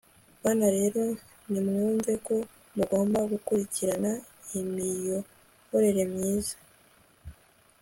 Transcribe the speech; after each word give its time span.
bana 0.43 0.67
rero 0.77 1.03
nimwumve 1.51 2.13
ko 2.25 2.35
mugomba 2.77 3.19
gukurikirana 3.31 4.11
imiyoborere 4.59 6.03
myiza 6.13 6.55